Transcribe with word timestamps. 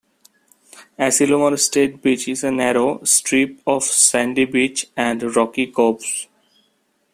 Asilomar 0.97 1.59
State 1.59 2.01
Beach 2.01 2.27
is 2.27 2.43
a 2.43 2.49
narrow, 2.49 3.03
strip 3.03 3.61
of 3.67 3.83
sandy 3.83 4.45
beach 4.45 4.87
and 4.97 5.35
rocky 5.35 5.67
coves. 5.67 6.25